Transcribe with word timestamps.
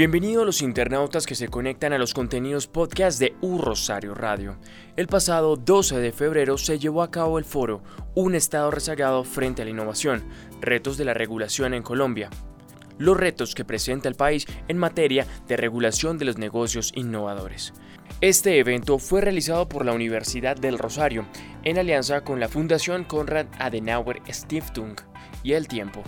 Bienvenidos 0.00 0.46
los 0.46 0.62
internautas 0.62 1.26
que 1.26 1.34
se 1.34 1.48
conectan 1.48 1.92
a 1.92 1.98
los 1.98 2.14
contenidos 2.14 2.66
podcast 2.66 3.20
de 3.20 3.34
U 3.42 3.58
Rosario 3.58 4.14
Radio. 4.14 4.56
El 4.96 5.08
pasado 5.08 5.56
12 5.56 5.98
de 5.98 6.10
febrero 6.10 6.56
se 6.56 6.78
llevó 6.78 7.02
a 7.02 7.10
cabo 7.10 7.38
el 7.38 7.44
foro 7.44 7.82
Un 8.14 8.34
Estado 8.34 8.70
rezagado 8.70 9.24
frente 9.24 9.60
a 9.60 9.66
la 9.66 9.72
innovación, 9.72 10.24
retos 10.62 10.96
de 10.96 11.04
la 11.04 11.12
regulación 11.12 11.74
en 11.74 11.82
Colombia. 11.82 12.30
Los 12.96 13.14
retos 13.14 13.54
que 13.54 13.66
presenta 13.66 14.08
el 14.08 14.14
país 14.14 14.46
en 14.68 14.78
materia 14.78 15.26
de 15.46 15.58
regulación 15.58 16.16
de 16.16 16.24
los 16.24 16.38
negocios 16.38 16.92
innovadores. 16.94 17.74
Este 18.22 18.58
evento 18.58 18.98
fue 18.98 19.20
realizado 19.20 19.68
por 19.68 19.84
la 19.84 19.92
Universidad 19.92 20.56
del 20.56 20.78
Rosario 20.78 21.26
en 21.62 21.76
alianza 21.76 22.22
con 22.22 22.40
la 22.40 22.48
Fundación 22.48 23.04
Konrad 23.04 23.48
Adenauer 23.58 24.22
Stiftung 24.30 24.96
y 25.42 25.52
El 25.52 25.68
Tiempo. 25.68 26.02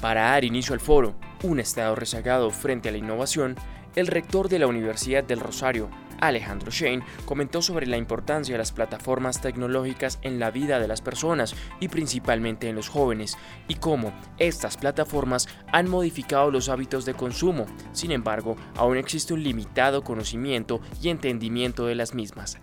Para 0.00 0.30
dar 0.30 0.44
inicio 0.44 0.72
al 0.72 0.78
foro, 0.78 1.16
un 1.42 1.60
estado 1.60 1.94
rezagado 1.94 2.50
frente 2.50 2.88
a 2.88 2.92
la 2.92 2.98
innovación, 2.98 3.56
el 3.96 4.06
rector 4.06 4.48
de 4.48 4.58
la 4.58 4.66
Universidad 4.66 5.24
del 5.24 5.40
Rosario, 5.40 5.88
Alejandro 6.20 6.70
Shane, 6.70 7.04
comentó 7.24 7.62
sobre 7.62 7.86
la 7.86 7.96
importancia 7.96 8.54
de 8.54 8.58
las 8.58 8.72
plataformas 8.72 9.40
tecnológicas 9.40 10.18
en 10.22 10.38
la 10.38 10.50
vida 10.50 10.80
de 10.80 10.88
las 10.88 11.00
personas 11.00 11.54
y 11.80 11.88
principalmente 11.88 12.68
en 12.68 12.76
los 12.76 12.88
jóvenes, 12.88 13.36
y 13.68 13.76
cómo 13.76 14.12
estas 14.38 14.76
plataformas 14.76 15.48
han 15.72 15.88
modificado 15.88 16.50
los 16.50 16.68
hábitos 16.68 17.04
de 17.04 17.14
consumo. 17.14 17.66
Sin 17.92 18.12
embargo, 18.12 18.56
aún 18.76 18.96
existe 18.96 19.34
un 19.34 19.42
limitado 19.42 20.02
conocimiento 20.02 20.80
y 21.00 21.08
entendimiento 21.08 21.86
de 21.86 21.94
las 21.94 22.14
mismas. 22.14 22.58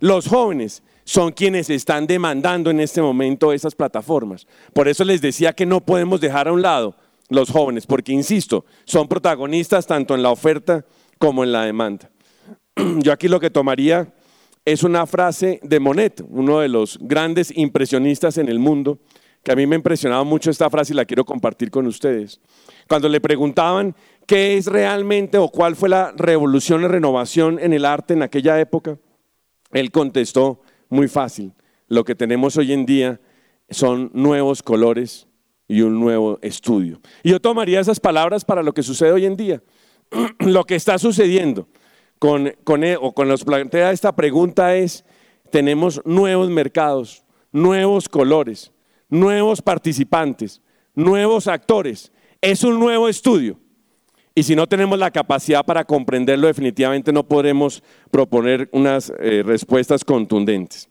Los 0.00 0.28
jóvenes 0.28 0.84
son 1.04 1.32
quienes 1.32 1.70
están 1.70 2.06
demandando 2.06 2.70
en 2.70 2.80
este 2.80 3.02
momento 3.02 3.52
esas 3.52 3.74
plataformas. 3.74 4.46
Por 4.72 4.86
eso 4.86 5.04
les 5.04 5.20
decía 5.20 5.54
que 5.54 5.66
no 5.66 5.80
podemos 5.80 6.20
dejar 6.20 6.46
a 6.46 6.52
un 6.52 6.62
lado 6.62 6.94
los 7.28 7.50
jóvenes, 7.50 7.86
porque, 7.86 8.12
insisto, 8.12 8.64
son 8.84 9.08
protagonistas 9.08 9.86
tanto 9.86 10.14
en 10.14 10.22
la 10.22 10.30
oferta 10.30 10.84
como 11.18 11.44
en 11.44 11.52
la 11.52 11.64
demanda. 11.64 12.10
Yo 12.98 13.12
aquí 13.12 13.28
lo 13.28 13.40
que 13.40 13.50
tomaría 13.50 14.14
es 14.64 14.82
una 14.82 15.06
frase 15.06 15.60
de 15.62 15.80
Monet, 15.80 16.24
uno 16.28 16.60
de 16.60 16.68
los 16.68 16.98
grandes 17.00 17.56
impresionistas 17.56 18.38
en 18.38 18.48
el 18.48 18.58
mundo, 18.58 18.98
que 19.42 19.52
a 19.52 19.56
mí 19.56 19.66
me 19.66 19.76
ha 19.76 19.78
impresionado 19.78 20.24
mucho 20.24 20.50
esta 20.50 20.68
frase 20.68 20.92
y 20.92 20.96
la 20.96 21.04
quiero 21.04 21.24
compartir 21.24 21.70
con 21.70 21.86
ustedes. 21.86 22.40
Cuando 22.88 23.08
le 23.08 23.20
preguntaban 23.20 23.94
qué 24.26 24.56
es 24.56 24.66
realmente 24.66 25.38
o 25.38 25.48
cuál 25.48 25.76
fue 25.76 25.88
la 25.88 26.12
revolución 26.16 26.82
y 26.82 26.88
renovación 26.88 27.58
en 27.58 27.72
el 27.72 27.84
arte 27.84 28.14
en 28.14 28.22
aquella 28.22 28.60
época, 28.60 28.98
él 29.72 29.90
contestó, 29.90 30.60
muy 30.90 31.08
fácil. 31.08 31.52
Lo 31.86 32.04
que 32.04 32.14
tenemos 32.14 32.56
hoy 32.56 32.72
en 32.72 32.86
día 32.86 33.20
son 33.70 34.10
nuevos 34.14 34.62
colores 34.62 35.27
y 35.68 35.82
un 35.82 36.00
nuevo 36.00 36.38
estudio. 36.42 37.00
Y 37.22 37.30
yo 37.30 37.40
tomaría 37.40 37.78
esas 37.78 38.00
palabras 38.00 38.44
para 38.44 38.62
lo 38.62 38.72
que 38.72 38.82
sucede 38.82 39.12
hoy 39.12 39.26
en 39.26 39.36
día. 39.36 39.62
lo 40.40 40.64
que 40.64 40.74
está 40.74 40.98
sucediendo 40.98 41.68
con, 42.18 42.52
con, 42.64 42.82
e, 42.82 42.96
o 42.96 43.12
con 43.12 43.28
los 43.28 43.44
plantea 43.44 43.92
esta 43.92 44.16
pregunta 44.16 44.74
es, 44.74 45.04
tenemos 45.50 46.00
nuevos 46.04 46.50
mercados, 46.50 47.22
nuevos 47.52 48.08
colores, 48.08 48.72
nuevos 49.08 49.62
participantes, 49.62 50.60
nuevos 50.94 51.46
actores. 51.46 52.12
Es 52.40 52.64
un 52.64 52.80
nuevo 52.80 53.08
estudio. 53.08 53.58
Y 54.34 54.44
si 54.44 54.54
no 54.54 54.68
tenemos 54.68 54.98
la 54.98 55.10
capacidad 55.10 55.64
para 55.64 55.84
comprenderlo, 55.84 56.46
definitivamente 56.46 57.12
no 57.12 57.26
podremos 57.26 57.82
proponer 58.10 58.68
unas 58.72 59.12
eh, 59.18 59.42
respuestas 59.44 60.04
contundentes. 60.04 60.88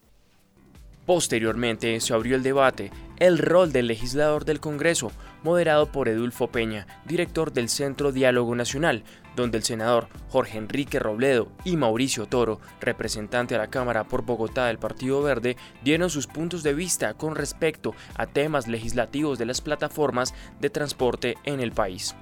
Posteriormente 1.07 2.01
se 2.01 2.13
abrió 2.13 2.35
el 2.35 2.43
debate, 2.43 2.91
el 3.17 3.37
rol 3.37 3.71
del 3.71 3.87
legislador 3.87 4.43
del 4.43 4.59
Congreso, 4.59 5.13
moderado 5.41 5.89
por 5.89 6.09
Edulfo 6.09 6.47
Peña, 6.47 6.85
director 7.05 7.53
del 7.53 7.69
Centro 7.69 8.11
Diálogo 8.11 8.53
Nacional, 8.55 9.03
donde 9.33 9.57
el 9.57 9.63
senador 9.63 10.09
Jorge 10.27 10.57
Enrique 10.57 10.99
Robledo 10.99 11.47
y 11.63 11.77
Mauricio 11.77 12.25
Toro, 12.25 12.59
representante 12.81 13.55
a 13.55 13.57
la 13.57 13.69
Cámara 13.69 14.03
por 14.03 14.25
Bogotá 14.25 14.65
del 14.65 14.79
Partido 14.79 15.21
Verde, 15.21 15.55
dieron 15.81 16.09
sus 16.09 16.27
puntos 16.27 16.61
de 16.61 16.73
vista 16.73 17.13
con 17.13 17.37
respecto 17.37 17.95
a 18.15 18.27
temas 18.27 18.67
legislativos 18.67 19.39
de 19.39 19.45
las 19.45 19.61
plataformas 19.61 20.33
de 20.59 20.69
transporte 20.69 21.37
en 21.45 21.61
el 21.61 21.71
país. 21.71 22.15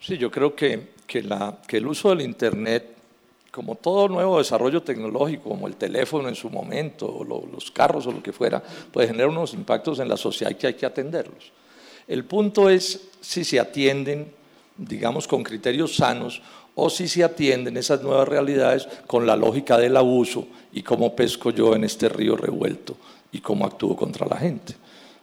Sí, 0.00 0.16
yo 0.16 0.30
creo 0.30 0.56
que, 0.56 0.94
que, 1.06 1.22
la, 1.22 1.60
que 1.68 1.76
el 1.76 1.86
uso 1.86 2.08
del 2.08 2.22
Internet 2.22 2.96
como 3.50 3.74
todo 3.74 4.08
nuevo 4.08 4.38
desarrollo 4.38 4.82
tecnológico, 4.82 5.50
como 5.50 5.66
el 5.66 5.76
teléfono 5.76 6.28
en 6.28 6.34
su 6.34 6.50
momento, 6.50 7.06
o 7.06 7.24
los 7.24 7.70
carros 7.70 8.06
o 8.06 8.12
lo 8.12 8.22
que 8.22 8.32
fuera, 8.32 8.62
puede 8.92 9.08
generar 9.08 9.28
unos 9.28 9.54
impactos 9.54 9.98
en 9.98 10.08
la 10.08 10.16
sociedad 10.16 10.56
que 10.56 10.68
hay 10.68 10.74
que 10.74 10.86
atenderlos. 10.86 11.52
El 12.06 12.24
punto 12.24 12.68
es 12.68 13.08
si 13.20 13.44
se 13.44 13.60
atienden, 13.60 14.32
digamos, 14.76 15.26
con 15.26 15.42
criterios 15.42 15.96
sanos 15.96 16.42
o 16.74 16.88
si 16.90 17.08
se 17.08 17.24
atienden 17.24 17.76
esas 17.76 18.02
nuevas 18.02 18.28
realidades 18.28 18.88
con 19.06 19.26
la 19.26 19.36
lógica 19.36 19.76
del 19.76 19.96
abuso 19.96 20.46
y 20.72 20.82
cómo 20.82 21.14
pesco 21.14 21.50
yo 21.50 21.74
en 21.74 21.84
este 21.84 22.08
río 22.08 22.36
revuelto 22.36 22.96
y 23.32 23.40
cómo 23.40 23.66
actúo 23.66 23.96
contra 23.96 24.26
la 24.26 24.36
gente. 24.36 24.74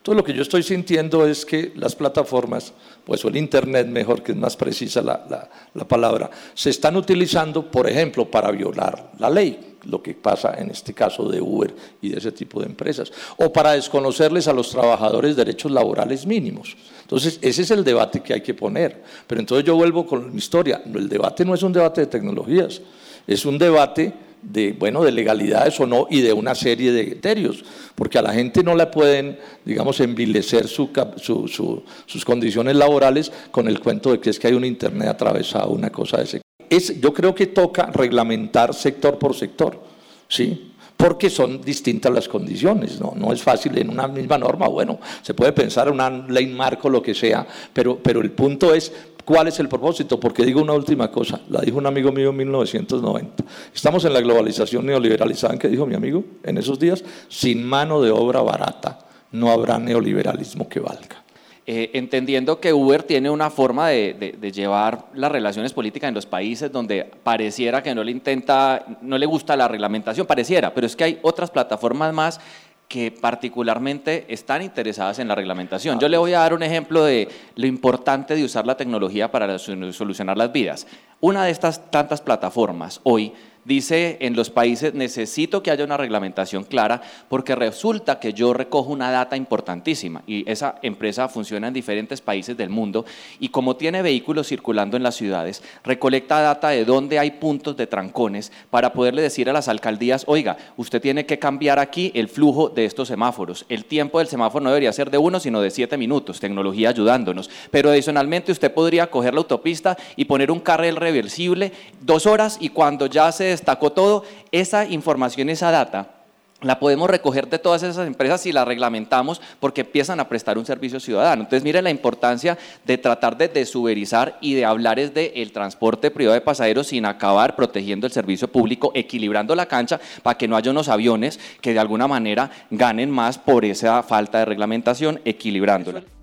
Entonces 0.08 0.22
lo 0.22 0.24
que 0.24 0.38
yo 0.38 0.42
estoy 0.42 0.64
sintiendo 0.64 1.28
es 1.28 1.46
que 1.46 1.74
las 1.76 1.94
plataformas, 1.94 2.72
pues 3.04 3.26
o 3.26 3.28
el 3.28 3.36
Internet 3.36 3.88
mejor, 3.88 4.24
que 4.24 4.32
es 4.32 4.38
más 4.38 4.56
precisa 4.56 5.02
la, 5.02 5.50
la, 5.74 5.86
palabra, 5.86 6.32
se 6.54 6.70
están 6.70 6.96
utilizando, 6.96 7.70
por 7.70 7.90
ejemplo, 7.90 8.32
para 8.32 8.50
violar 8.52 9.12
la 9.20 9.30
ley, 9.30 9.76
lo 9.84 10.02
que 10.02 10.14
pasa 10.14 10.56
en 10.58 10.72
este 10.72 10.94
caso 10.94 11.28
de 11.28 11.42
Uber 11.42 11.76
y 12.02 12.08
de 12.08 12.20
ese 12.20 12.32
tipo 12.32 12.62
de 12.62 12.68
empresas, 12.68 13.12
o 13.36 13.52
para 13.52 13.74
desconocerles 13.74 14.48
a 14.48 14.54
los 14.54 14.70
trabajadores 14.70 15.36
derechos 15.36 15.74
laborales 15.74 16.26
mínimos. 16.26 16.78
Entonces, 17.02 17.38
ese 17.42 17.64
es 17.64 17.72
el 17.72 17.84
debate 17.84 18.22
que 18.22 18.34
hay 18.34 18.42
que 18.42 18.54
poner. 18.54 19.04
Pero 19.28 19.42
entonces 19.42 19.66
yo 19.66 19.76
vuelvo 19.76 20.06
con 20.06 20.32
mi 20.32 20.38
historia. 20.38 20.84
El 20.86 21.10
debate 21.10 21.44
no 21.44 21.54
es 21.54 21.64
un 21.64 21.74
debate 21.74 22.00
de 22.00 22.08
tecnologías, 22.08 22.80
es 23.28 23.46
un 23.46 23.58
debate 23.58 24.14
de, 24.50 24.72
bueno, 24.74 25.04
de 25.04 25.12
legalidades 25.12 25.80
o 25.80 25.86
no 25.86 26.08
y 26.10 26.22
de 26.22 26.32
una 26.32 26.56
serie 26.56 26.92
de 26.92 27.06
criterios, 27.06 27.64
porque 27.96 28.18
a 28.18 28.22
la 28.22 28.34
gente 28.34 28.64
no 28.64 28.76
le 28.76 28.88
pueden, 28.88 29.38
digamos, 29.66 30.00
envilecer 30.00 30.68
sus 30.68 32.26
condiciones 32.26 32.76
laborales 32.76 33.32
con 33.52 33.68
el 33.68 33.80
cuento 33.80 34.12
de 34.12 34.20
que 34.20 34.30
es 34.30 34.40
que 34.40 34.48
hay 34.48 34.54
un 34.54 34.66
Internet 34.66 35.10
atravesado, 35.10 35.72
una 35.72 35.90
cosa 35.90 36.18
de 36.18 36.24
ese. 36.24 36.42
Es, 36.70 37.00
yo 37.00 37.14
creo 37.14 37.36
que 37.36 37.48
toca 37.48 37.88
reglamentar 37.88 38.74
sector 38.74 39.18
por 39.18 39.36
sector, 39.36 39.82
¿sí? 40.28 40.72
porque 40.96 41.30
son 41.30 41.62
distintas 41.62 42.12
las 42.12 42.28
condiciones, 42.28 43.00
¿no? 43.00 43.14
no 43.16 43.32
es 43.32 43.42
fácil 43.44 43.78
en 43.78 43.90
una 43.90 44.08
misma 44.08 44.38
norma, 44.38 44.68
bueno, 44.68 45.00
se 45.22 45.34
puede 45.34 45.52
pensar 45.54 45.88
en 45.88 45.94
una 45.94 46.10
ley 46.10 46.48
marco, 46.48 46.90
lo 46.90 47.02
que 47.02 47.14
sea, 47.14 47.46
pero, 47.72 48.00
pero 48.02 48.20
el 48.22 48.32
punto 48.32 48.74
es 48.74 48.92
¿Cuál 49.28 49.50
es 49.50 49.60
el 49.60 49.68
propósito? 49.68 50.18
Porque 50.22 50.46
digo 50.46 50.62
una 50.62 50.72
última 50.72 51.12
cosa, 51.12 51.42
la 51.50 51.60
dijo 51.60 51.78
un 51.78 51.86
amigo 51.86 52.14
mío 52.14 52.30
en 52.30 52.38
1990. 52.38 53.44
Estamos 53.76 54.06
en 54.06 54.14
la 54.14 54.22
globalización 54.22 54.86
neoliberalizada, 54.86 55.60
que 55.60 55.68
dijo 55.68 55.86
mi 55.86 55.96
amigo 55.96 56.24
en 56.44 56.58
esos 56.58 56.80
días, 56.80 57.04
sin 57.28 57.62
mano 57.62 58.02
de 58.02 58.10
obra 58.10 58.40
barata 58.40 59.00
no 59.34 59.52
habrá 59.52 59.80
neoliberalismo 59.80 60.70
que 60.70 60.80
valga. 60.80 61.26
Eh, 61.66 61.92
entendiendo 61.96 62.62
que 62.62 62.72
Uber 62.72 63.04
tiene 63.04 63.30
una 63.30 63.50
forma 63.50 63.90
de, 63.90 64.38
llevar 64.54 65.08
las 65.14 65.30
relaciones 65.30 65.74
políticas 65.74 66.08
en 66.08 66.14
los 66.14 66.26
países 66.26 66.72
donde 66.72 67.04
pareciera 67.04 67.84
que 67.84 67.94
no 67.94 68.06
le 68.06 68.12
intenta, 68.12 68.86
no 69.02 69.18
le 69.18 69.26
gusta 69.26 69.58
la 69.58 69.68
reglamentación, 69.68 70.26
pareciera, 70.26 70.74
pero 70.74 70.88
es 70.88 70.96
que 70.96 71.04
hay 71.04 71.20
otras 71.22 71.52
plataformas 71.52 72.14
más 72.14 72.40
que 72.88 73.12
particularmente 73.12 74.26
están 74.30 74.62
interesadas 74.62 75.20
en 75.20 75.28
la 75.28 75.36
reglamentación. 75.36 76.00
Yo 76.00 76.08
le 76.08 76.18
voy 76.18 76.34
a 76.34 76.40
dar 76.40 76.54
un 76.54 76.64
ejemplo 76.64 77.04
de 77.04 77.28
lo 77.56 77.68
importante 77.68 78.36
de 78.36 78.46
usar 78.46 78.66
la 78.66 78.78
tecnología 78.78 79.30
para 79.30 79.60
solucionar 79.60 80.38
las 80.38 80.52
vidas. 80.52 80.88
Una 81.20 81.44
de 81.44 81.52
estas 81.52 81.92
tantas 81.92 82.22
plataformas 82.22 83.02
hoy 83.04 83.34
dice 83.68 84.18
en 84.22 84.36
los 84.36 84.50
países 84.50 84.94
necesito 84.94 85.62
que 85.62 85.72
haya 85.72 85.84
una 85.84 85.98
reglamentación 85.98 86.64
clara 86.64 87.02
porque 87.28 87.54
resulta 87.54 88.20
que 88.20 88.32
yo 88.32 88.54
recojo 88.54 88.94
una 88.94 89.12
data 89.12 89.36
importantísima 89.36 90.24
y 90.26 90.50
esa 90.50 90.76
empresa 90.82 91.28
funciona 91.28 91.68
en 91.68 91.74
diferentes 91.74 92.22
países 92.22 92.56
del 92.56 92.70
mundo 92.70 93.06
y 93.40 93.50
como 93.50 93.76
tiene 93.76 94.02
vehículos 94.02 94.48
circulando 94.48 94.96
en 94.96 95.04
las 95.04 95.16
ciudades, 95.16 95.62
recolecta 95.84 96.40
data 96.40 96.70
de 96.70 96.86
dónde 96.86 97.20
hay 97.20 97.32
puntos 97.32 97.76
de 97.76 97.88
trancones 97.88 98.54
para 98.70 98.94
poderle 98.94 99.22
decir 99.22 99.50
a 99.50 99.54
las 99.54 99.68
alcaldías, 99.68 100.24
oiga, 100.28 100.58
usted 100.78 101.02
tiene 101.02 101.26
que 101.26 101.38
cambiar 101.38 101.80
aquí 101.80 102.12
el 102.16 102.30
flujo 102.30 102.70
de 102.70 102.86
estos 102.86 103.10
semáforos. 103.10 103.66
El 103.68 103.86
tiempo 103.86 104.20
del 104.20 104.28
semáforo 104.28 104.64
no 104.64 104.70
debería 104.70 104.94
ser 104.94 105.12
de 105.12 105.18
uno, 105.18 105.40
sino 105.40 105.60
de 105.60 105.72
siete 105.72 105.98
minutos, 105.98 106.40
tecnología 106.40 106.90
ayudándonos. 106.90 107.50
Pero 107.72 107.90
adicionalmente 107.90 108.52
usted 108.52 108.74
podría 108.74 109.10
coger 109.10 109.34
la 109.34 109.40
autopista 109.40 109.98
y 110.16 110.26
poner 110.26 110.52
un 110.52 110.60
carril 110.60 110.96
reversible 110.96 111.72
dos 112.02 112.26
horas 112.26 112.58
y 112.62 112.70
cuando 112.70 113.08
ya 113.08 113.32
se 113.32 113.57
destacó 113.58 113.92
todo, 113.92 114.24
esa 114.52 114.86
información, 114.86 115.50
esa 115.50 115.72
data, 115.72 116.18
la 116.62 116.80
podemos 116.80 117.08
recoger 117.08 117.48
de 117.50 117.60
todas 117.60 117.84
esas 117.84 118.08
empresas 118.08 118.42
si 118.42 118.52
la 118.52 118.66
reglamentamos 118.66 119.42
porque 119.60 119.82
empiezan 119.82 120.20
a 120.20 120.28
prestar 120.28 120.58
un 120.58 120.66
servicio 120.66 121.00
ciudadano. 121.00 121.44
Entonces, 121.44 121.64
mire 121.64 121.84
la 121.84 121.92
importancia 121.92 122.58
de 122.84 122.98
tratar 122.98 123.38
de 123.38 123.48
desuberizar 123.48 124.40
y 124.42 124.56
de 124.56 124.66
hablar 124.66 124.98
es 124.98 125.14
de 125.14 125.34
el 125.36 125.52
transporte 125.52 126.10
privado 126.10 126.34
de 126.34 126.42
pasajeros 126.42 126.88
sin 126.88 127.06
acabar 127.06 127.56
protegiendo 127.56 128.08
el 128.08 128.14
servicio 128.14 128.48
público, 128.48 128.92
equilibrando 128.96 129.54
la 129.54 129.68
cancha 129.68 130.00
para 130.24 130.38
que 130.38 130.48
no 130.48 130.56
haya 130.56 130.72
unos 130.72 130.90
aviones 130.90 131.40
que 131.62 131.74
de 131.74 131.80
alguna 131.80 132.08
manera 132.08 132.50
ganen 132.72 133.12
más 133.12 133.38
por 133.38 133.64
esa 133.64 134.02
falta 134.02 134.40
de 134.40 134.46
reglamentación, 134.46 135.22
equilibrándola. 135.26 136.17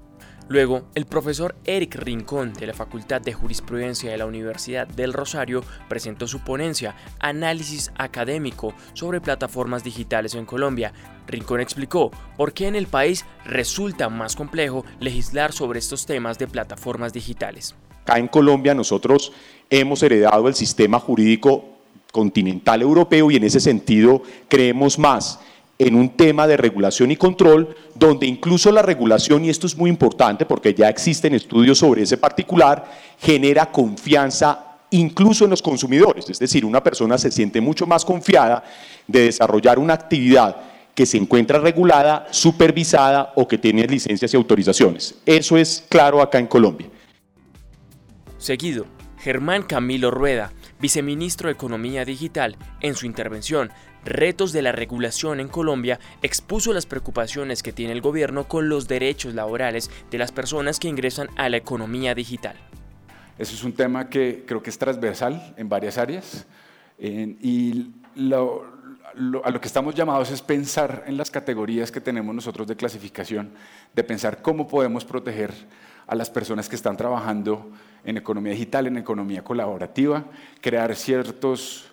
Luego, 0.49 0.83
el 0.95 1.07
profesor 1.07 1.55
Eric 1.65 1.95
Rincón 1.95 2.53
de 2.53 2.67
la 2.67 2.75
Facultad 2.75 3.23
de 3.23 3.33
Jurisprudencia 3.33 4.11
de 4.11 4.19
la 4.19 4.27
Universidad 4.27 4.87
del 4.87 5.15
Rosario 5.15 5.65
presentó 5.89 6.27
su 6.27 6.41
ponencia 6.41 6.95
Análisis 7.19 7.91
académico 7.97 8.75
sobre 8.93 9.23
plataformas 9.23 9.85
digitales 9.85 10.35
en 10.35 10.45
Colombia. 10.45 10.93
Rincón 11.27 11.61
explicó 11.61 12.11
por 12.37 12.53
qué 12.53 12.67
en 12.67 12.75
el 12.75 12.89
país 12.89 13.25
resulta 13.47 14.11
más 14.11 14.37
complejo 14.37 14.85
legislar 15.01 15.53
sobre 15.53 15.79
estos 15.79 16.05
temas 16.05 16.39
de 16.39 16.47
plataformas 16.47 17.15
digitales. 17.15 17.75
Acá 18.03 18.19
en 18.19 18.29
Colombia 18.29 18.75
nosotros 18.75 19.33
hemos 19.71 20.03
heredado 20.03 20.47
el 20.47 20.55
sistema 20.55 21.01
jurídico 21.01 21.65
continental 22.13 22.83
europeo 22.83 23.31
y 23.31 23.37
en 23.37 23.45
ese 23.45 23.61
sentido 23.61 24.23
creemos 24.49 24.99
más 24.99 25.41
en 25.79 25.95
un 25.95 26.11
tema 26.11 26.47
de 26.47 26.57
regulación 26.57 27.11
y 27.11 27.17
control, 27.17 27.77
donde 27.95 28.27
incluso 28.27 28.71
la 28.71 28.83
regulación, 28.83 29.45
y 29.45 29.51
esto 29.51 29.67
es 29.67 29.77
muy 29.77 29.91
importante 29.91 30.47
porque 30.47 30.75
ya 30.75 30.89
existen 30.89 31.35
estudios 31.35 31.79
sobre 31.79 32.03
ese 32.03 32.17
particular, 32.17 32.85
genera 33.19 33.71
confianza 33.71 34.77
incluso 34.91 35.45
en 35.45 35.51
los 35.51 35.63
consumidores. 35.63 36.31
Es 36.31 36.39
decir, 36.39 36.65
una 36.65 36.83
persona 36.83 37.19
se 37.19 37.31
siente 37.31 37.61
mucho 37.61 37.87
más 37.87 38.05
confiada 38.05 38.63
de 39.07 39.23
desarrollar 39.23 39.79
una 39.79 39.95
actividad 39.95 40.57
que 40.95 41.07
se 41.07 41.17
encuentra 41.17 41.59
regulada, 41.59 42.29
supervisada 42.31 43.33
o 43.35 43.49
que 43.49 43.59
tiene 43.59 43.85
licencias 43.87 44.33
y 44.33 44.37
autorizaciones. 44.37 45.17
Eso 45.27 45.57
es 45.57 45.85
claro 45.89 46.23
acá 46.23 46.39
en 46.39 46.47
Colombia. 46.47 46.89
Seguido, 48.39 48.87
Germán 49.19 49.65
Camilo 49.65 50.13
Rueda, 50.13 50.53
viceministro 50.81 51.49
de 51.49 51.55
Economía 51.55 52.05
Digital, 52.05 52.57
en 52.81 52.95
su 52.95 53.07
intervención 53.07 53.71
Retos 54.05 54.53
de 54.53 54.61
la 54.61 54.73
regulación 54.73 55.41
en 55.41 55.49
Colombia 55.49 55.99
expuso 56.21 56.75
las 56.75 56.85
preocupaciones 56.85 57.63
que 57.63 57.73
tiene 57.73 57.93
el 57.93 58.03
gobierno 58.03 58.47
con 58.47 58.69
los 58.69 58.87
derechos 58.87 59.35
laborales 59.35 59.91
de 60.11 60.19
las 60.19 60.31
personas 60.31 60.79
que 60.79 60.89
ingresan 60.89 61.29
a 61.37 61.49
la 61.49 61.57
economía 61.57 62.15
digital. 62.15 62.55
Eso 63.39 63.55
es 63.55 63.65
un 63.65 63.73
tema 63.73 64.11
que 64.11 64.45
creo 64.47 64.63
que 64.63 64.69
es 64.69 64.79
transversal 64.79 65.55
en 65.57 65.69
varias 65.71 65.97
áreas 65.97 66.47
y 66.99 67.93
a 68.25 69.51
lo 69.51 69.61
que 69.61 69.67
estamos 69.67 69.95
llamados 69.95 70.31
es 70.31 70.43
pensar 70.43 71.05
en 71.07 71.17
las 71.17 71.31
categorías 71.31 71.91
que 71.91 72.01
tenemos 72.01 72.35
nosotros 72.35 72.67
de 72.67 72.77
clasificación, 72.77 73.53
de 73.95 74.05
pensar 74.05 74.43
cómo 74.43 74.69
podemos 74.69 75.05
proteger 75.05 75.53
a 76.07 76.15
las 76.15 76.29
personas 76.29 76.69
que 76.69 76.77
están 76.77 76.97
trabajando 76.97 77.71
en 78.05 78.17
economía 78.17 78.53
digital, 78.53 78.87
en 78.87 78.97
economía 78.97 79.43
colaborativa, 79.43 80.25
crear 80.61 80.95
ciertos 80.95 81.91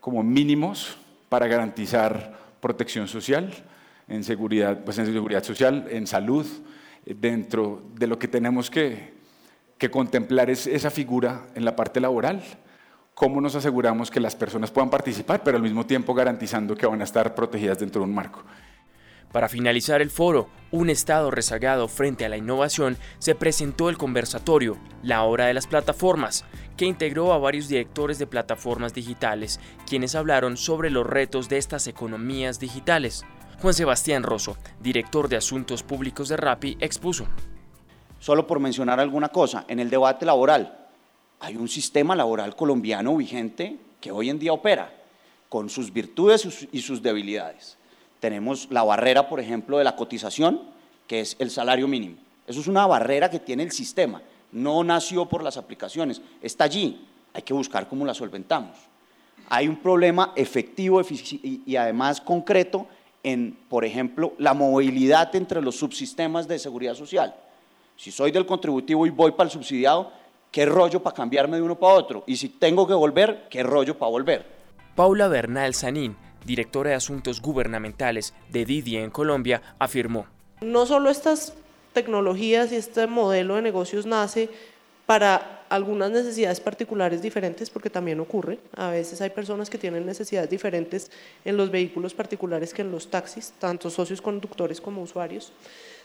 como 0.00 0.22
mínimos 0.22 0.96
para 1.28 1.46
garantizar 1.46 2.38
protección 2.60 3.08
social, 3.08 3.52
en 4.08 4.24
seguridad, 4.24 4.84
pues 4.84 4.98
en 4.98 5.06
seguridad 5.06 5.42
social, 5.42 5.86
en 5.90 6.06
salud, 6.06 6.46
dentro 7.04 7.82
de 7.94 8.06
lo 8.06 8.18
que 8.18 8.28
tenemos 8.28 8.70
que, 8.70 9.14
que 9.76 9.90
contemplar 9.90 10.50
es 10.50 10.66
esa 10.66 10.90
figura 10.90 11.46
en 11.54 11.64
la 11.64 11.76
parte 11.76 12.00
laboral, 12.00 12.42
cómo 13.14 13.40
nos 13.40 13.54
aseguramos 13.54 14.10
que 14.10 14.20
las 14.20 14.36
personas 14.36 14.70
puedan 14.70 14.90
participar, 14.90 15.42
pero 15.42 15.56
al 15.56 15.62
mismo 15.62 15.84
tiempo 15.84 16.14
garantizando 16.14 16.76
que 16.76 16.86
van 16.86 17.00
a 17.00 17.04
estar 17.04 17.34
protegidas 17.34 17.78
dentro 17.78 18.00
de 18.00 18.08
un 18.08 18.14
marco. 18.14 18.42
Para 19.32 19.48
finalizar 19.48 20.00
el 20.00 20.10
foro, 20.10 20.48
un 20.70 20.88
Estado 20.88 21.30
rezagado 21.30 21.88
frente 21.88 22.24
a 22.24 22.28
la 22.28 22.36
innovación, 22.36 22.96
se 23.18 23.34
presentó 23.34 23.90
el 23.90 23.98
conversatorio 23.98 24.78
La 25.02 25.22
Hora 25.24 25.46
de 25.46 25.54
las 25.54 25.66
Plataformas, 25.66 26.44
que 26.76 26.86
integró 26.86 27.32
a 27.32 27.38
varios 27.38 27.68
directores 27.68 28.18
de 28.18 28.26
plataformas 28.26 28.94
digitales, 28.94 29.60
quienes 29.86 30.14
hablaron 30.14 30.56
sobre 30.56 30.90
los 30.90 31.06
retos 31.06 31.48
de 31.48 31.58
estas 31.58 31.86
economías 31.86 32.58
digitales. 32.58 33.24
Juan 33.60 33.74
Sebastián 33.74 34.22
Rosso, 34.22 34.56
director 34.80 35.28
de 35.28 35.36
Asuntos 35.36 35.82
Públicos 35.82 36.28
de 36.28 36.36
Rappi, 36.36 36.76
expuso. 36.80 37.26
Solo 38.18 38.46
por 38.46 38.60
mencionar 38.60 38.98
alguna 38.98 39.28
cosa, 39.28 39.64
en 39.68 39.78
el 39.78 39.90
debate 39.90 40.24
laboral, 40.24 40.88
hay 41.40 41.56
un 41.56 41.68
sistema 41.68 42.16
laboral 42.16 42.56
colombiano 42.56 43.16
vigente 43.16 43.78
que 44.00 44.10
hoy 44.10 44.30
en 44.30 44.38
día 44.38 44.52
opera, 44.52 44.94
con 45.48 45.70
sus 45.70 45.92
virtudes 45.92 46.68
y 46.72 46.82
sus 46.82 47.02
debilidades. 47.02 47.77
Tenemos 48.20 48.68
la 48.70 48.82
barrera, 48.82 49.28
por 49.28 49.40
ejemplo, 49.40 49.78
de 49.78 49.84
la 49.84 49.96
cotización, 49.96 50.62
que 51.06 51.20
es 51.20 51.36
el 51.38 51.50
salario 51.50 51.88
mínimo. 51.88 52.16
Eso 52.46 52.60
es 52.60 52.66
una 52.66 52.86
barrera 52.86 53.30
que 53.30 53.38
tiene 53.38 53.62
el 53.62 53.72
sistema, 53.72 54.22
no 54.52 54.82
nació 54.82 55.26
por 55.26 55.42
las 55.42 55.56
aplicaciones, 55.56 56.22
está 56.40 56.64
allí, 56.64 57.06
hay 57.34 57.42
que 57.42 57.52
buscar 57.52 57.88
cómo 57.88 58.06
la 58.06 58.14
solventamos. 58.14 58.76
Hay 59.50 59.68
un 59.68 59.76
problema 59.76 60.32
efectivo 60.34 61.00
y 61.42 61.76
además 61.76 62.20
concreto 62.20 62.86
en, 63.22 63.56
por 63.68 63.84
ejemplo, 63.84 64.32
la 64.38 64.54
movilidad 64.54 65.34
entre 65.36 65.62
los 65.62 65.76
subsistemas 65.76 66.48
de 66.48 66.58
seguridad 66.58 66.94
social. 66.94 67.34
Si 67.96 68.10
soy 68.10 68.30
del 68.30 68.46
contributivo 68.46 69.06
y 69.06 69.10
voy 69.10 69.32
para 69.32 69.44
el 69.44 69.50
subsidiado, 69.50 70.12
¿qué 70.50 70.66
rollo 70.66 71.02
para 71.02 71.16
cambiarme 71.16 71.56
de 71.56 71.62
uno 71.62 71.78
para 71.78 71.94
otro? 71.94 72.24
Y 72.26 72.36
si 72.36 72.48
tengo 72.48 72.86
que 72.86 72.94
volver, 72.94 73.46
¿qué 73.50 73.62
rollo 73.62 73.98
para 73.98 74.10
volver? 74.10 74.46
Paula 74.94 75.28
Bernal 75.28 75.74
Sanín 75.74 76.16
directora 76.44 76.90
de 76.90 76.96
Asuntos 76.96 77.40
Gubernamentales 77.40 78.34
de 78.50 78.64
Didi 78.64 78.96
en 78.96 79.10
Colombia, 79.10 79.62
afirmó. 79.78 80.26
No 80.60 80.86
solo 80.86 81.10
estas 81.10 81.54
tecnologías 81.92 82.72
y 82.72 82.76
este 82.76 83.06
modelo 83.06 83.56
de 83.56 83.62
negocios 83.62 84.06
nace 84.06 84.48
para 85.06 85.64
algunas 85.70 86.10
necesidades 86.10 86.60
particulares 86.60 87.22
diferentes, 87.22 87.70
porque 87.70 87.90
también 87.90 88.20
ocurre. 88.20 88.58
A 88.76 88.90
veces 88.90 89.20
hay 89.20 89.30
personas 89.30 89.70
que 89.70 89.78
tienen 89.78 90.04
necesidades 90.04 90.50
diferentes 90.50 91.10
en 91.44 91.56
los 91.56 91.70
vehículos 91.70 92.14
particulares 92.14 92.74
que 92.74 92.82
en 92.82 92.90
los 92.90 93.10
taxis, 93.10 93.52
tanto 93.58 93.90
socios 93.90 94.20
conductores 94.20 94.80
como 94.80 95.02
usuarios, 95.02 95.52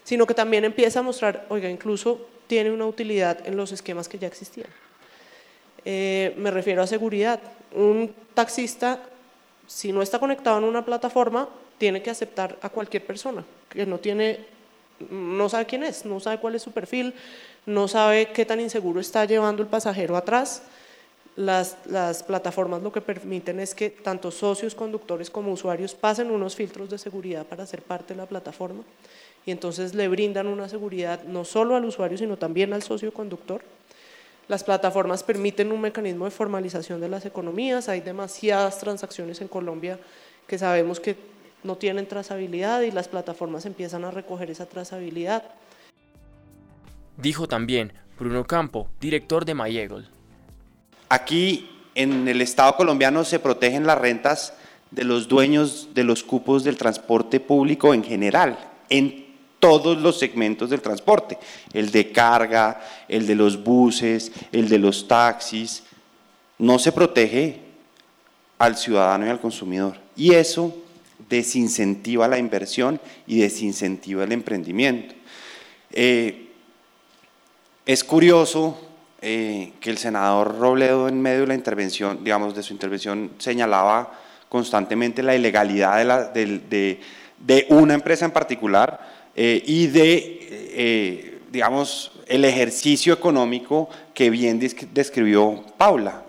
sino 0.03 0.25
que 0.25 0.33
también 0.33 0.63
empieza 0.65 0.99
a 0.99 1.03
mostrar, 1.03 1.45
oiga, 1.49 1.69
incluso 1.69 2.27
tiene 2.47 2.71
una 2.71 2.85
utilidad 2.85 3.45
en 3.45 3.57
los 3.57 3.71
esquemas 3.71 4.07
que 4.07 4.19
ya 4.19 4.27
existían. 4.27 4.67
Eh, 5.85 6.33
me 6.37 6.51
refiero 6.51 6.81
a 6.81 6.87
seguridad. 6.87 7.39
Un 7.73 8.13
taxista 8.33 8.99
si 9.73 9.91
no 9.91 10.03
está 10.03 10.19
conectado 10.19 10.59
en 10.59 10.65
una 10.65 10.85
plataforma, 10.85 11.49
tiene 11.79 12.03
que 12.03 12.11
aceptar 12.11 12.57
a 12.61 12.69
cualquier 12.69 13.03
persona 13.05 13.43
que 13.69 13.87
no 13.87 13.97
tiene, 13.97 14.39
no 15.09 15.49
sabe 15.49 15.65
quién 15.65 15.83
es, 15.83 16.05
no 16.05 16.19
sabe 16.19 16.37
cuál 16.37 16.53
es 16.53 16.61
su 16.61 16.71
perfil, 16.71 17.15
no 17.65 17.87
sabe 17.87 18.27
qué 18.31 18.45
tan 18.45 18.59
inseguro 18.59 18.99
está 18.99 19.25
llevando 19.25 19.63
el 19.63 19.67
pasajero 19.67 20.15
atrás. 20.15 20.61
Las, 21.35 21.77
las, 21.87 22.21
plataformas 22.21 22.83
lo 22.83 22.91
que 22.91 23.01
permiten 23.01 23.59
es 23.59 23.73
que 23.73 23.89
tanto 23.89 24.29
socios, 24.29 24.75
conductores 24.75 25.31
como 25.31 25.51
usuarios 25.51 25.95
pasen 25.95 26.29
unos 26.29 26.55
filtros 26.55 26.91
de 26.91 26.99
seguridad 26.99 27.43
para 27.43 27.65
ser 27.65 27.81
parte 27.81 28.13
de 28.13 28.19
la 28.19 28.27
plataforma 28.27 28.83
y 29.43 29.49
entonces 29.49 29.95
le 29.95 30.07
brindan 30.07 30.45
una 30.45 30.69
seguridad 30.69 31.23
no 31.23 31.45
solo 31.45 31.75
al 31.75 31.85
usuario, 31.85 32.19
sino 32.19 32.37
también 32.37 32.73
al 32.73 32.83
socio 32.83 33.11
conductor. 33.11 33.63
Las 34.47 34.63
plataformas 34.63 35.23
permiten 35.23 35.71
un 35.71 35.81
mecanismo 35.81 36.25
de 36.25 36.31
formalización 36.31 36.99
de 36.99 37.09
las 37.09 37.25
economías, 37.25 37.87
hay 37.87 38.01
demasiadas 38.01 38.77
transacciones 38.79 39.39
en 39.41 39.47
Colombia 39.47 39.99
que 40.47 40.57
sabemos 40.57 40.99
que 40.99 41.15
no 41.63 41.77
tienen 41.77 42.07
trazabilidad 42.07 42.81
y 42.81 42.91
las 42.91 43.07
plataformas 43.07 43.65
empiezan 43.65 44.03
a 44.03 44.11
recoger 44.11 44.51
esa 44.51 44.65
trazabilidad. 44.65 45.43
Dijo 47.17 47.47
también 47.47 47.93
Bruno 48.19 48.43
Campo, 48.43 48.89
director 48.99 49.45
de 49.45 49.53
Mayegol. 49.53 50.09
Aquí 51.07 51.69
en 51.95 52.27
el 52.27 52.41
Estado 52.41 52.75
colombiano 52.75 53.23
se 53.23 53.39
protegen 53.39 53.85
las 53.87 53.97
rentas 53.97 54.53
de 54.91 55.03
los 55.03 55.27
dueños 55.27 55.89
de 55.93 56.03
los 56.03 56.23
cupos 56.23 56.63
del 56.63 56.77
transporte 56.77 57.39
público 57.39 57.93
en 57.93 58.03
general, 58.03 58.57
en 58.89 59.22
todos 59.63 59.97
los 59.97 60.19
segmentos 60.19 60.69
del 60.69 60.81
transporte, 60.81 61.37
el 61.71 61.89
de 61.89 62.11
carga, 62.11 62.81
el 63.07 63.25
de 63.25 63.33
los 63.33 63.63
buses, 63.63 64.29
el 64.51 64.67
de 64.67 64.77
los 64.77 65.07
taxis, 65.07 65.83
no 66.57 66.77
se 66.77 66.91
protege 66.91 67.61
al 68.59 68.75
ciudadano 68.75 69.25
y 69.25 69.29
al 69.29 69.39
consumidor. 69.39 69.95
Y 70.17 70.33
eso 70.33 70.75
desincentiva 71.29 72.27
la 72.27 72.37
inversión 72.37 72.99
y 73.25 73.39
desincentiva 73.39 74.25
el 74.25 74.33
emprendimiento. 74.33 75.15
Eh, 75.93 76.49
es 77.85 78.03
curioso 78.03 78.77
eh, 79.21 79.71
que 79.79 79.91
el 79.91 79.97
senador 79.97 80.59
Robledo 80.59 81.07
en 81.07 81.21
medio 81.21 81.39
de 81.39 81.47
la 81.47 81.55
intervención, 81.55 82.21
digamos, 82.21 82.53
de 82.53 82.63
su 82.63 82.73
intervención, 82.73 83.31
señalaba 83.37 84.11
constantemente 84.49 85.23
la 85.23 85.37
ilegalidad 85.37 86.33
de, 86.33 86.99
de, 87.39 87.65
una 87.69 87.93
empresa 87.93 88.25
en 88.25 88.31
particular 88.31 89.12
eh, 89.35 89.61
y 89.65 89.87
de, 89.87 91.39
digamos, 91.51 92.11
el 92.27 92.45
ejercicio 92.45 93.13
económico 93.13 93.89
que 94.13 94.29
bien 94.29 94.59
describió 94.59 95.63
Paula. 95.77 96.23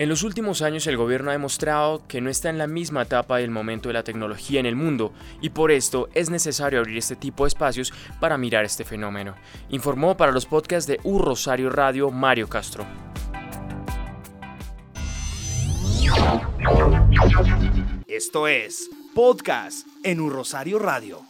En 0.00 0.08
los 0.08 0.22
últimos 0.22 0.62
años 0.62 0.86
el 0.86 0.96
gobierno 0.96 1.28
ha 1.28 1.34
demostrado 1.34 2.06
que 2.08 2.22
no 2.22 2.30
está 2.30 2.48
en 2.48 2.56
la 2.56 2.66
misma 2.66 3.02
etapa 3.02 3.36
del 3.36 3.50
momento 3.50 3.90
de 3.90 3.92
la 3.92 4.02
tecnología 4.02 4.58
en 4.58 4.64
el 4.64 4.74
mundo 4.74 5.12
y 5.42 5.50
por 5.50 5.70
esto 5.70 6.08
es 6.14 6.30
necesario 6.30 6.78
abrir 6.78 6.96
este 6.96 7.16
tipo 7.16 7.44
de 7.44 7.48
espacios 7.48 7.92
para 8.18 8.38
mirar 8.38 8.64
este 8.64 8.86
fenómeno. 8.86 9.34
Informó 9.68 10.16
para 10.16 10.32
los 10.32 10.46
podcasts 10.46 10.86
de 10.86 11.00
U 11.04 11.18
Rosario 11.18 11.68
Radio 11.68 12.10
Mario 12.10 12.48
Castro. 12.48 12.86
Esto 18.08 18.48
es 18.48 18.88
Podcast 19.14 19.86
en 20.02 20.20
U 20.20 20.30
Rosario 20.30 20.78
Radio. 20.78 21.29